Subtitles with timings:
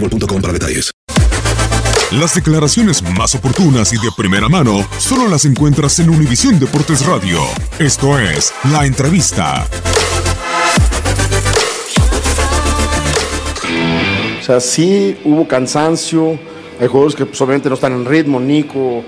[0.00, 0.42] boostmobile.com.
[2.12, 7.40] Las declaraciones más oportunas y de primera mano solo las encuentras en Univisión Deportes Radio.
[7.78, 9.66] Esto es La Entrevista.
[14.40, 16.38] O sea, sí hubo cansancio,
[16.80, 19.02] hay jugadores que pues, obviamente no están en ritmo, Nico,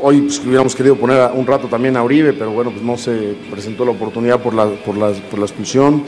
[0.00, 3.36] hoy pues, hubiéramos querido poner un rato también a Uribe, pero bueno, pues no se
[3.50, 6.04] presentó la oportunidad por la, por la, por la expulsión.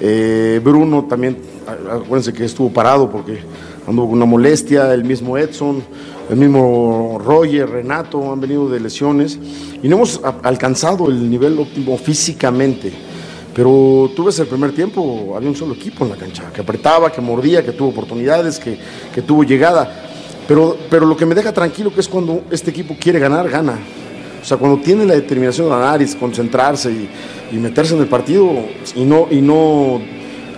[0.00, 3.38] Eh, Bruno también, acuérdense que estuvo parado porque
[3.86, 5.82] anduvo con una molestia, el mismo Edson,
[6.30, 9.38] el mismo Roger, Renato, han venido de lesiones
[9.82, 12.92] y no hemos alcanzado el nivel óptimo físicamente.
[13.54, 17.12] Pero tú ves el primer tiempo, había un solo equipo en la cancha, que apretaba,
[17.12, 18.76] que mordía, que tuvo oportunidades, que,
[19.14, 20.10] que tuvo llegada.
[20.48, 23.78] Pero, pero lo que me deja tranquilo que es cuando este equipo quiere ganar, gana.
[24.44, 27.08] O sea, cuando tiene la determinación de ganar y concentrarse y,
[27.50, 28.52] y meterse en el partido
[28.94, 30.02] y no, y no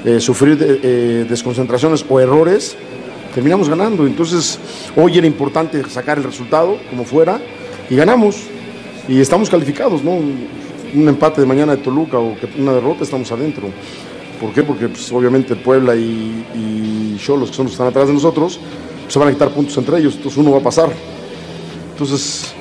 [0.04, 2.76] eh, sufrir de- eh, desconcentraciones o errores,
[3.32, 4.04] terminamos ganando.
[4.04, 4.58] Entonces,
[4.96, 7.40] hoy era importante sacar el resultado, como fuera,
[7.88, 8.38] y ganamos.
[9.08, 10.14] Y estamos calificados, ¿no?
[10.14, 13.68] Un empate de mañana de Toluca o una derrota, estamos adentro.
[14.40, 14.64] ¿Por qué?
[14.64, 18.58] Porque pues, obviamente Puebla y, Cholos, que son los que están atrás de nosotros,
[19.06, 20.90] se van a quitar puntos entre ellos, entonces uno va a pasar.
[21.92, 22.52] Entonces,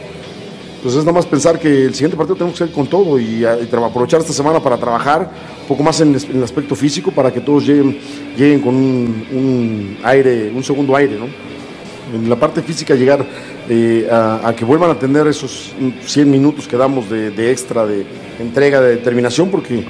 [0.86, 3.44] pues es nada más pensar que el siguiente partido tenemos que ir con todo y,
[3.44, 5.32] a- y aprovechar esta semana para trabajar
[5.64, 7.98] un poco más en, el- aspecto físico para que todos lleguen,
[8.38, 11.26] lleguen con un, aire, un segundo aire, ¿no?
[12.16, 13.26] En la parte física llegar
[13.68, 18.06] eh, a, que vuelvan a tener esos mm, 100 minutos que damos de, extra, de
[18.40, 19.84] entrega, de determinación, porque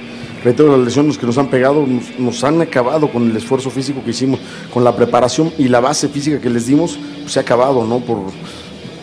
[0.46, 4.02] reitero, las lesiones que nos han pegado nos, nos han acabado con el esfuerzo físico
[4.02, 4.40] que hicimos,
[4.74, 8.00] con la preparación y la base física que les dimos, pues, se ha acabado, ¿no?
[8.00, 8.20] Por,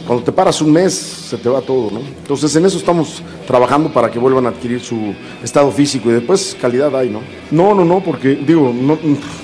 [0.06, 2.00] cuando te paras un mes, se te va todo, ¿no?
[2.00, 6.56] Entonces en eso estamos trabajando para que vuelvan a adquirir su estado físico y después
[6.60, 7.20] calidad hay, ¿no?
[7.50, 8.98] No, no, no, porque digo, no,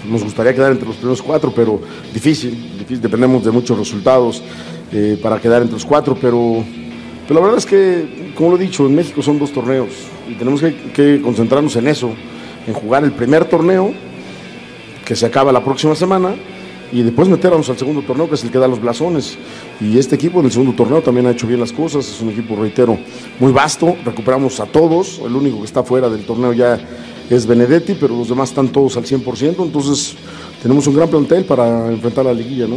[0.09, 1.81] nos gustaría quedar entre los primeros cuatro, pero
[2.13, 4.43] difícil, difícil, dependemos de muchos resultados
[4.93, 6.65] eh, para quedar entre los cuatro, pero,
[7.27, 9.91] pero la verdad es que, como lo he dicho, en México son dos torneos
[10.29, 12.11] y tenemos que concentrarnos en eso,
[12.67, 13.93] en jugar el primer torneo
[15.05, 16.35] que se acaba la próxima semana
[16.93, 19.37] y después meternos al segundo torneo que es el que da los blasones.
[19.81, 22.09] Y este equipo en el segundo torneo también ha hecho bien las cosas.
[22.09, 22.99] Es un equipo reitero
[23.39, 23.97] muy vasto.
[24.05, 25.21] Recuperamos a todos.
[25.25, 26.79] El único que está fuera del torneo ya
[27.31, 30.15] es Benedetti pero los demás están todos al 100% entonces
[30.63, 32.77] tenemos un gran plantel para enfrentar la liguilla ¿no?